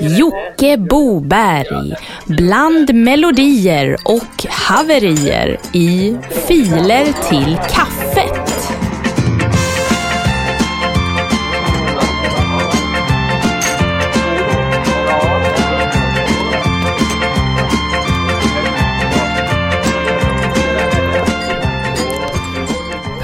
[0.00, 1.94] Jocke Boberg
[2.26, 6.16] bland melodier och haverier i
[6.48, 8.58] Filer till kaffet.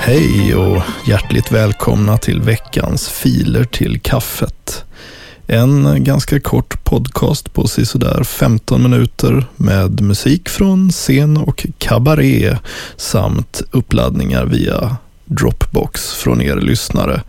[0.07, 4.85] Hej och hjärtligt välkomna till veckans Filer till kaffet.
[5.47, 12.59] En ganska kort podcast på sådär 15 minuter med musik från scen och kabaré
[12.97, 17.23] samt uppladdningar via Dropbox från er lyssnare.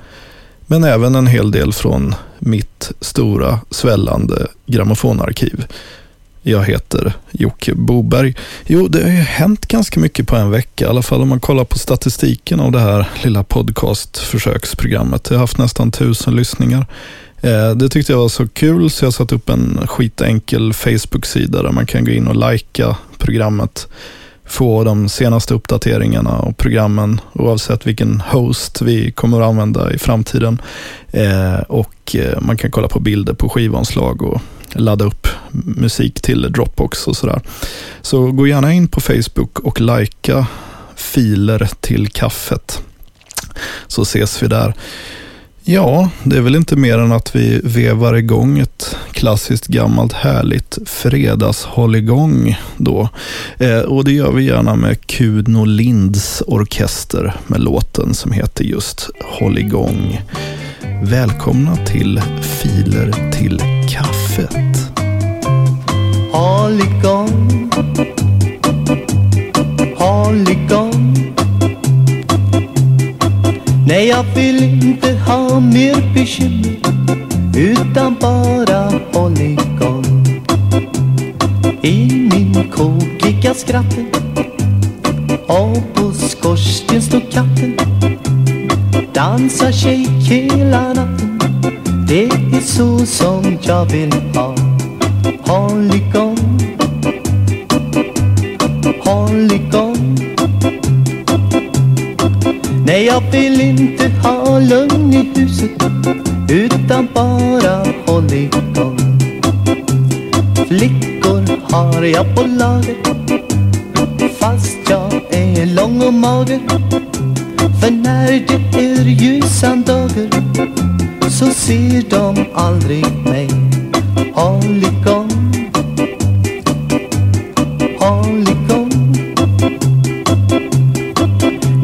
[0.68, 5.66] Men även en hel del från mitt stora svällande grammofonarkiv.
[6.41, 8.36] Jag heter Jocke Boberg.
[8.66, 11.40] Jo, det har ju hänt ganska mycket på en vecka, i alla fall om man
[11.40, 15.27] kollar på statistiken av det här lilla podcastförsöksprogrammet.
[15.30, 16.86] Jag har haft nästan tusen lyssningar.
[17.45, 21.71] Eh, det tyckte jag var så kul så jag satte upp en skitenkel Facebook-sida där
[21.71, 23.87] man kan gå in och likea programmet.
[24.46, 30.62] Få de senaste uppdateringarna och programmen oavsett vilken host vi kommer att använda i framtiden.
[31.12, 34.41] Eh, och eh, man kan kolla på bilder på skivanslag och
[34.74, 37.41] ladda upp musik till Dropbox och sådär.
[38.02, 40.48] Så gå gärna in på Facebook och likea
[40.96, 42.82] filer till kaffet.
[43.87, 44.74] Så ses vi där.
[45.68, 50.77] Ja, det är väl inte mer än att vi vevar igång ett klassiskt gammalt härligt
[50.85, 53.10] fredagshålligång då.
[53.58, 59.10] Eh, och det gör vi gärna med Kuno Linds orkester med låten som heter just
[59.24, 60.21] Hålligång.
[61.04, 64.91] Välkomna till Filer till kaffet.
[66.31, 67.72] Hålligång
[69.97, 70.84] Hålligång
[73.88, 76.75] Nej, jag vill inte ha mer bekymmer
[77.58, 80.25] utan bara hålligång
[81.81, 84.08] I min kokiga skratten
[85.48, 87.78] och på skorsten står katten.
[89.14, 91.40] Dansar tjej hela natten
[92.08, 94.56] Det är så som jag vill ha.
[95.42, 96.25] Håll igång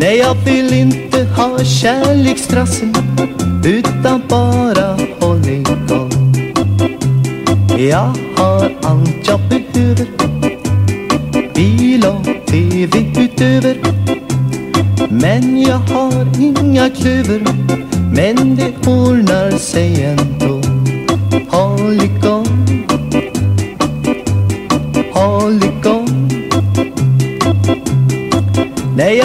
[0.01, 2.93] Nej, jag vill inte ha kärlekstrassel
[3.65, 6.33] utan bara hålligång
[7.77, 10.07] Jag har allt jag behöver.
[11.53, 13.77] Bil och tv utöver.
[15.09, 17.41] Men jag har inga klöver
[18.15, 20.60] Men det ordnar sig ändå.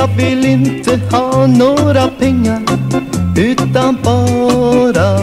[0.06, 2.62] Jag vill inte ha några pengar
[3.37, 5.19] Utan bara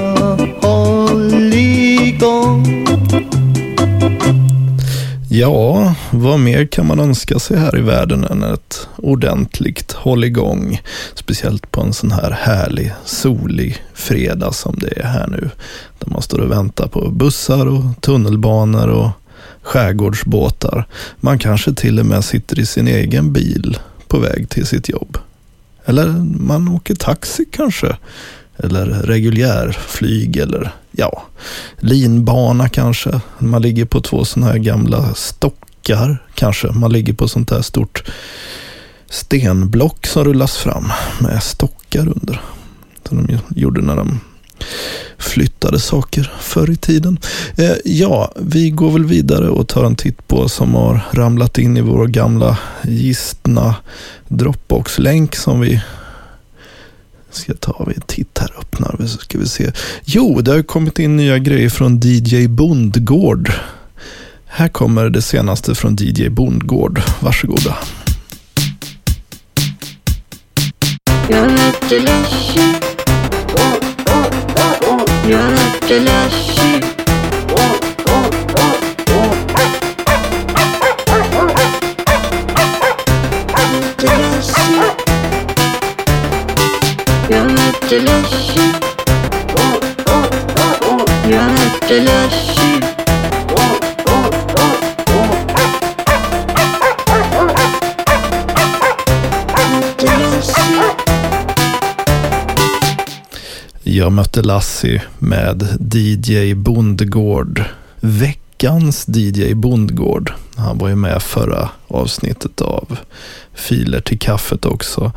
[0.61, 2.85] håll igång
[5.29, 10.81] Ja, vad mer kan man önska sig här i världen än ett ordentligt hålligång?
[11.13, 15.49] Speciellt på en sån här härlig, solig fredag som det är här nu.
[15.99, 19.09] Där man står och väntar på bussar och tunnelbanor och
[19.61, 20.87] skärgårdsbåtar.
[21.19, 23.77] Man kanske till och med sitter i sin egen bil
[24.13, 25.17] på väg till sitt jobb.
[25.85, 26.07] Eller
[26.39, 27.97] man åker taxi kanske.
[28.57, 31.23] Eller reguljärflyg eller ja,
[31.79, 33.21] linbana kanske.
[33.39, 36.67] Man ligger på två sådana här gamla stockar kanske.
[36.71, 38.03] Man ligger på sånt här stort
[39.09, 42.41] stenblock som rullas fram med stockar under.
[43.07, 44.19] Som de gjorde när de
[45.17, 47.19] flyttade saker förr i tiden.
[47.57, 51.77] Eh, ja, vi går väl vidare och tar en titt på som har ramlat in
[51.77, 53.75] i vår gamla gistna
[54.27, 55.81] Dropbox-länk som vi
[57.31, 59.71] ska ta vi en titt här, öppnar vi så ska vi se.
[60.03, 63.51] Jo, det har kommit in nya grejer från DJ Bondgård.
[64.45, 67.01] Här kommer det senaste från DJ Bondgård.
[67.21, 67.77] Varsågoda.
[71.29, 72.82] Jag
[75.39, 76.83] är inte ledsen.
[87.29, 87.39] Jag
[91.39, 92.52] är inte ledsen.
[104.03, 107.63] Jag mötte Lassie med DJ Bondgård.
[107.99, 110.33] Veckans DJ Bondgård.
[110.55, 112.97] Han var ju med förra avsnittet av
[113.53, 115.11] Filer till kaffet också.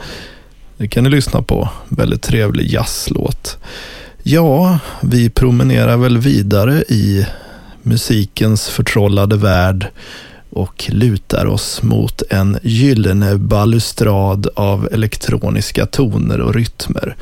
[0.77, 1.69] Det kan ni lyssna på.
[1.89, 3.59] Väldigt trevlig jazzlåt.
[4.23, 7.27] Ja, vi promenerar väl vidare i
[7.83, 9.87] musikens förtrollade värld
[10.51, 17.17] och lutar oss mot en gyllene balustrad av elektroniska toner och rytmer.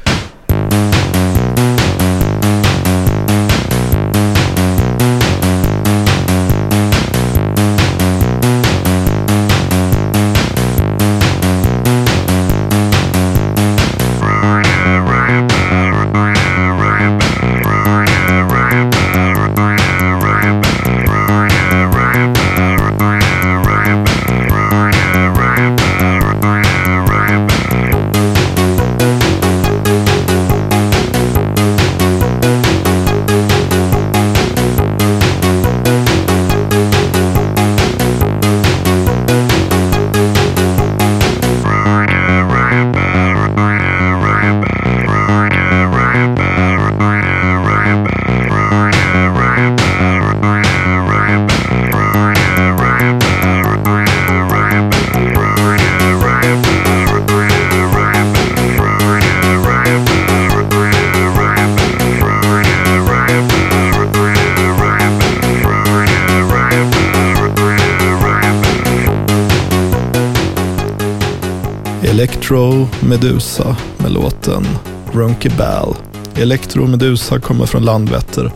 [73.14, 74.66] Medusa med låten
[75.12, 75.96] Ronky Ball.
[76.37, 78.52] Electro Medusa kommer från Landvetter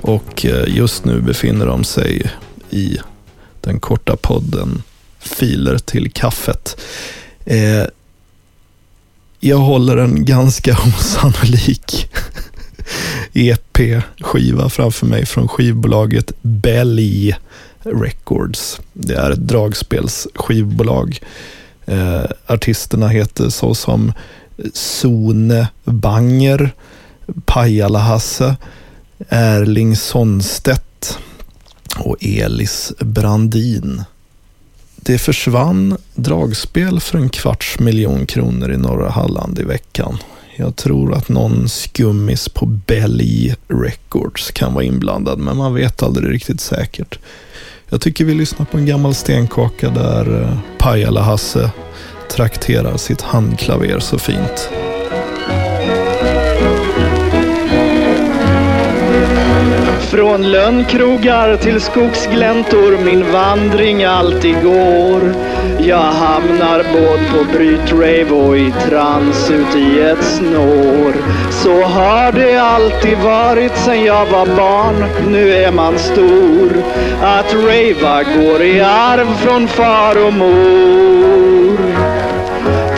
[0.00, 2.32] och eh, just nu befinner de sig
[2.70, 2.98] i
[3.60, 4.82] den korta podden
[5.18, 6.80] Filer till kaffet.
[7.44, 7.84] Eh,
[9.40, 12.10] jag håller en ganska osannolik
[13.32, 17.34] EP-skiva framför mig från skivbolaget Belly
[17.82, 18.80] Records.
[18.92, 21.20] Det är ett dragspelsskivbolag.
[21.86, 24.12] Eh, artisterna heter så som
[24.74, 26.70] Sone Banger,
[27.44, 28.56] Pajala-Hasse,
[29.28, 31.18] Erling Sonstedt
[31.98, 34.02] och Elis Brandin.
[34.96, 40.18] Det försvann dragspel för en kvarts miljon kronor i norra Halland i veckan.
[40.56, 46.02] Jag tror att någon skummis på Belly e Records kan vara inblandad, men man vet
[46.02, 47.18] aldrig riktigt säkert.
[47.90, 51.70] Jag tycker vi lyssnar på en gammal stenkaka där eh, Pajala-Hasse
[52.30, 54.70] trakterar sitt handklaver så fint.
[60.00, 65.34] Från lönnkrogar till skogsgläntor min vandring alltid går.
[65.80, 71.15] Jag hamnar både på brytrave och i trans ut i ett snår.
[71.66, 76.70] Så har det alltid varit sen jag var barn, nu är man stor.
[77.22, 81.78] Att rava går i arv från far och mor.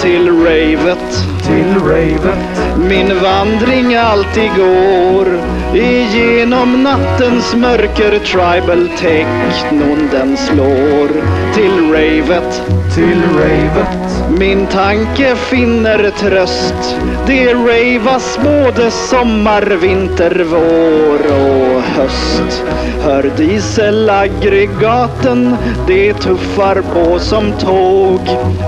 [0.00, 2.79] Till ravet, till ravet.
[2.89, 5.27] Min vandring alltid går
[5.75, 11.09] igenom nattens mörker tribal technon den slår
[11.55, 12.62] till ravet,
[12.95, 14.38] till ravet.
[14.38, 16.97] Min tanke finner tröst.
[17.26, 22.64] Det ravas både sommar, vinter, vår och höst.
[23.02, 25.56] Hör dieselaggregaten,
[25.87, 28.20] det tuffar på som tåg.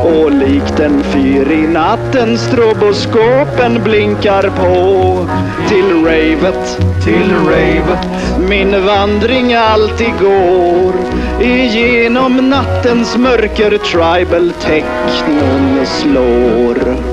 [0.04, 5.26] Och likt en fyr i natten stroboskopen blinkar på.
[5.68, 8.08] Till ravet, till ravet.
[8.48, 10.92] Min vandring alltid går
[11.40, 17.09] igenom nattens mörker tribal technon slår.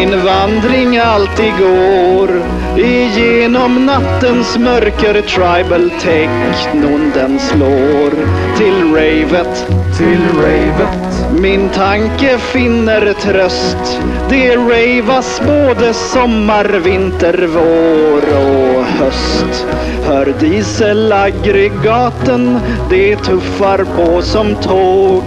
[0.00, 2.42] Min vandring alltid går
[2.76, 5.22] Igenom nattens mörker.
[5.22, 8.10] Tribal technon den slår
[8.56, 9.66] Till ravet,
[9.98, 11.40] till ravet.
[11.40, 14.00] Min tanke finner tröst.
[14.30, 19.66] Det ravas både sommar, vinter, vår och höst
[20.10, 25.22] Hör dieselaggregaten, det tuffar på som tåg.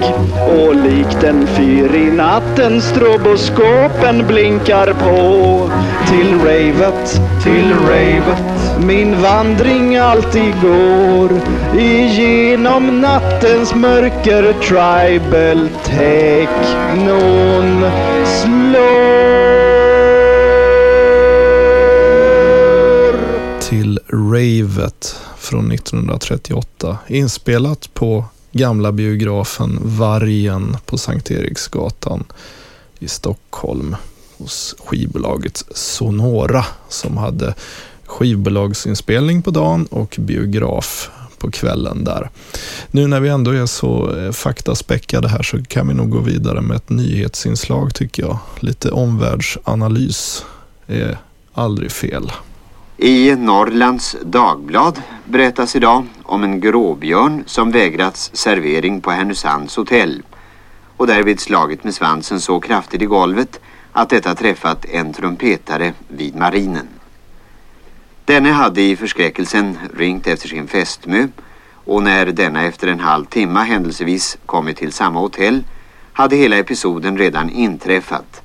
[0.48, 5.70] Och likt en fyr i natten stroboskopen blinkar på.
[6.08, 8.54] Till ravet, till ravet
[8.86, 11.30] min vandring alltid går.
[11.80, 17.86] Igenom nattens mörker tribal technon
[18.26, 19.53] slår
[24.34, 26.98] Ravet från 1938.
[27.08, 32.24] Inspelat på gamla biografen Vargen på Sankt Eriksgatan
[33.00, 33.96] i Stockholm
[34.38, 37.56] hos skivbolaget Sonora som hade
[38.06, 42.30] skivbolagsinspelning på dagen och biograf på kvällen där.
[42.92, 46.62] Nu när vi ändå är så eh, faktaspäckade här så kan vi nog gå vidare
[46.62, 48.38] med ett nyhetsinslag tycker jag.
[48.60, 50.46] Lite omvärldsanalys
[50.88, 51.18] är
[51.54, 52.32] aldrig fel.
[53.06, 60.24] I Norrlands Dagblad berättas idag om en gråbjörn som vägrats servering på Härnösands hotell
[60.98, 63.60] och därvid slagit med svansen så kraftigt i golvet
[63.92, 66.88] att detta träffat en trumpetare vid marinen.
[68.26, 71.28] Denne hade i förskräckelsen ringt efter sin fästmö
[71.86, 75.64] och när denna efter en halv timme händelsevis kommit till samma hotell
[76.14, 78.42] hade hela episoden redan inträffat.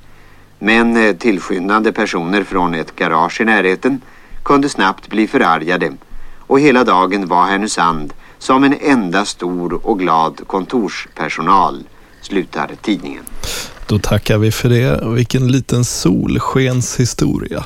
[0.59, 4.01] Men eh, tillskyndande personer från ett garage i närheten
[4.43, 5.93] kunde snabbt bli förargade
[6.37, 11.83] och hela dagen var Härnösand som en enda stor och glad kontorspersonal,
[12.21, 13.23] slutar tidningen.
[13.87, 15.13] Då tackar vi för det.
[15.15, 17.65] Vilken liten solskenshistoria.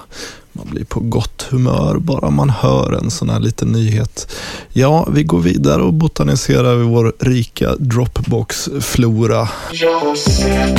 [0.51, 4.35] Man blir på gott humör bara man hör en sån här liten nyhet.
[4.69, 9.47] Ja, vi går vidare och botaniserar i vår rika Dropbox-flora.
[9.71, 10.75] Jag har sett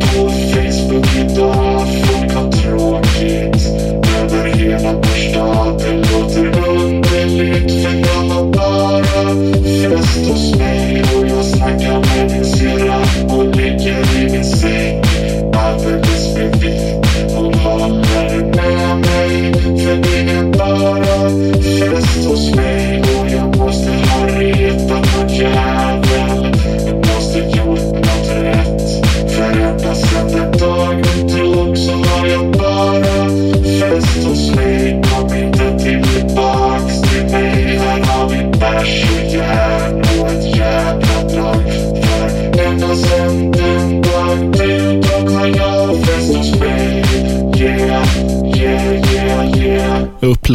[0.00, 5.44] på Facebook idag folk har tråkigt över hela första.
[5.78, 9.50] Det låter underligt för jag var bara
[9.90, 13.00] fest hos mig och jag snackar med min syrra
[13.36, 14.79] och ligger i min säng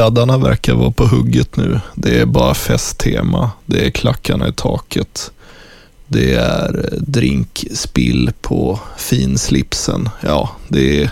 [0.06, 1.80] Kladdarna verkar vara på hugget nu.
[1.96, 3.52] Det är bara festtema.
[3.66, 5.32] Det är klackarna i taket.
[6.08, 10.10] Det är eh, drinkspill på finslipsen.
[10.22, 11.10] Ja, det är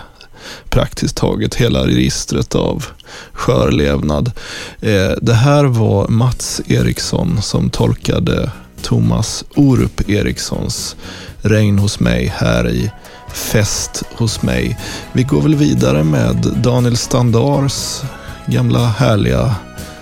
[0.68, 2.86] praktiskt taget hela registret av
[3.32, 4.32] skörlevnad.
[4.80, 8.50] Eh, det här var Mats Eriksson som tolkade
[8.82, 10.96] Thomas Orup Erikssons
[11.42, 12.90] Regn hos mig här i
[13.32, 14.78] Fest hos mig.
[15.12, 18.02] Vi går väl vidare med Daniel Standars
[18.46, 19.54] gamla härliga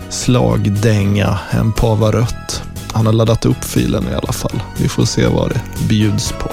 [0.08, 2.62] slagdänga En pava rött.
[2.92, 4.62] Han har laddat upp filen i alla fall.
[4.76, 6.50] Vi får se vad det bjuds på.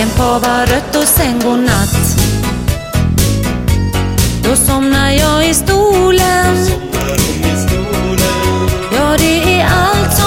[0.00, 2.18] En pava rött och sen godnatt.
[4.44, 6.56] Då somnar jag i stolen.
[8.96, 10.23] Ja, det är allt som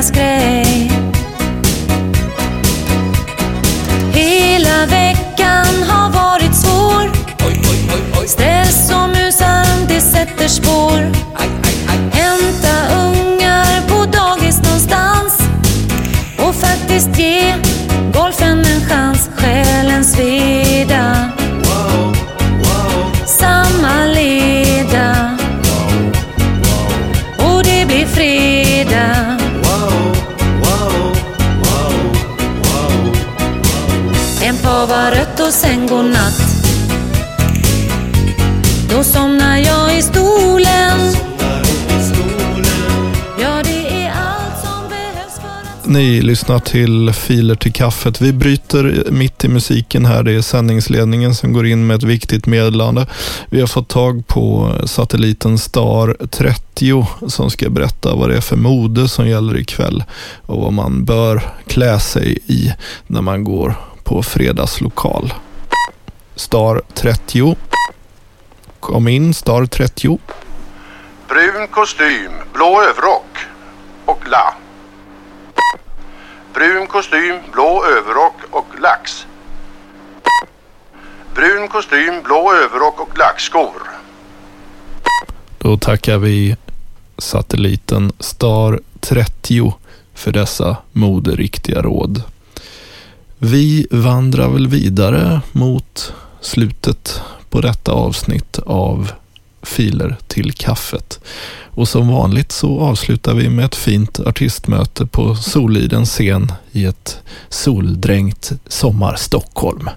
[0.00, 0.90] min fredagsgrej.
[4.12, 7.10] Hela veckan har varit svår.
[8.26, 11.12] Stress och musar, det sätter spår.
[12.12, 15.38] Hämta ungar på dagis någonstans
[16.38, 17.54] och faktiskt ge
[18.12, 19.30] golfen en chans.
[19.36, 21.30] Själen sveda
[23.26, 24.69] samma leda
[34.80, 36.42] sova rött och sen godnatt.
[38.90, 40.98] Då somnar jag i stolen.
[43.40, 48.20] Ja, det är allt som behövs för att Ni lyssnar till Filer till kaffet.
[48.20, 50.22] Vi bryter mitt i musiken här.
[50.22, 53.06] Det är sändningsledningen som går in med ett viktigt meddelande.
[53.50, 58.56] Vi har fått tag på satelliten Star 30 som ska berätta vad det är för
[58.56, 60.04] mode som gäller ikväll
[60.46, 62.72] och vad man bör klä sig i
[63.06, 63.74] när man går
[64.10, 65.34] på fredagslokal.
[66.34, 67.56] Star 30.
[68.80, 70.18] Kom in, Star 30.
[71.28, 73.38] Brun kostym, blå överrock
[74.04, 74.54] och la.
[76.54, 79.26] Brun kostym, blå överrock och lax.
[81.34, 83.82] Brun kostym, blå överrock och lackskor.
[85.58, 86.56] Då tackar vi
[87.18, 89.74] satelliten Star 30
[90.14, 92.22] för dessa moderiktiga råd.
[93.42, 97.20] Vi vandrar väl vidare mot slutet
[97.50, 99.10] på detta avsnitt av
[99.62, 101.20] Filer till kaffet.
[101.74, 107.18] Och som vanligt så avslutar vi med ett fint artistmöte på Solidens scen i ett
[107.48, 109.90] soldränkt sommar-Stockholm.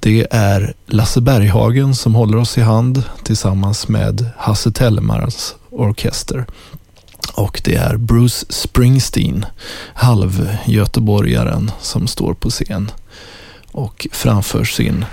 [0.00, 6.46] Det är Lasse Berghagen som håller oss i hand tillsammans med Hasse Tellemars orkester.
[7.38, 9.46] Och det är Bruce Springsteen,
[9.94, 12.90] halvgöteborgaren, som står på scen
[13.72, 15.04] och framför sin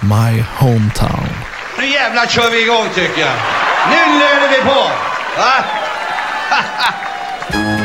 [0.00, 1.28] My Hometown.
[1.78, 3.36] Nu jävlar kör vi igång tycker jag.
[3.90, 4.90] Nu löner vi på!
[5.38, 5.64] Va?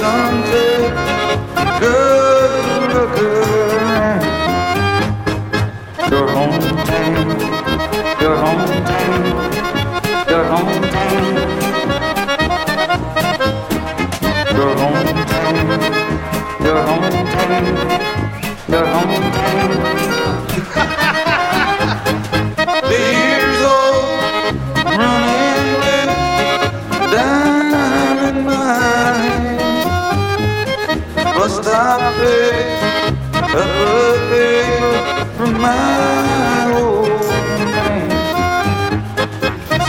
[0.00, 0.49] some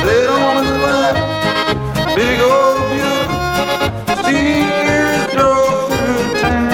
[0.02, 1.16] Stayed on his lap,
[2.16, 3.30] big old Buick,
[4.20, 6.70] steers drove through town.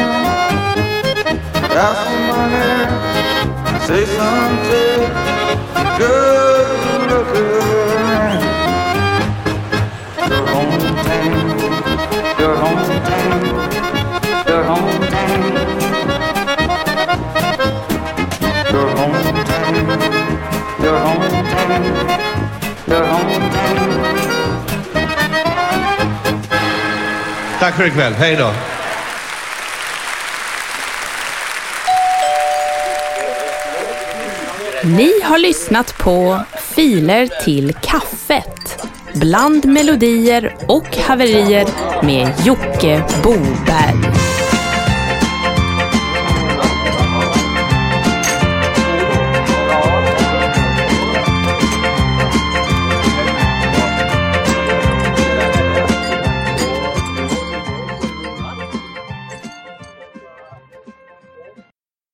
[1.76, 5.02] Got some money, say something
[5.98, 6.47] good
[27.60, 28.13] Tack för ikväll.
[28.13, 28.54] Hej då.
[34.84, 36.39] Ni har lyssnat på
[36.76, 38.86] Filer till kaffet.
[39.13, 41.67] Bland melodier och haverier
[42.04, 44.17] med Jocke Boberg.